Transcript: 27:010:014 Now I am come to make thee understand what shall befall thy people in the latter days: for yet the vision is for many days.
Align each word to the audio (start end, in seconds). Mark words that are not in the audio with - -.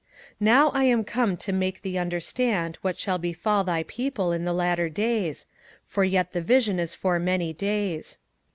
27:010:014 0.37 0.37
Now 0.39 0.69
I 0.71 0.83
am 0.85 1.03
come 1.03 1.37
to 1.37 1.51
make 1.51 1.81
thee 1.83 1.99
understand 1.99 2.79
what 2.81 2.97
shall 2.97 3.19
befall 3.19 3.63
thy 3.63 3.83
people 3.83 4.31
in 4.31 4.45
the 4.45 4.51
latter 4.53 4.89
days: 4.89 5.45
for 5.85 6.03
yet 6.03 6.33
the 6.33 6.41
vision 6.41 6.79
is 6.79 6.95
for 6.95 7.19
many 7.19 7.53
days. 7.53 8.17